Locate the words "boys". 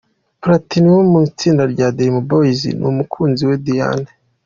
2.29-2.61